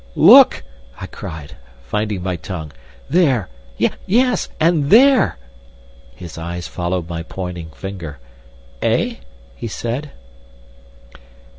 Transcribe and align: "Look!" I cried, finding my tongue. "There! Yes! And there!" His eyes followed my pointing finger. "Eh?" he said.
"Look!" 0.15 0.63
I 0.99 1.05
cried, 1.05 1.57
finding 1.83 2.23
my 2.23 2.35
tongue. 2.35 2.71
"There! 3.07 3.49
Yes! 3.77 4.49
And 4.59 4.89
there!" 4.89 5.37
His 6.15 6.39
eyes 6.39 6.67
followed 6.67 7.07
my 7.07 7.21
pointing 7.21 7.69
finger. 7.69 8.17
"Eh?" 8.81 9.17
he 9.55 9.67
said. 9.67 10.09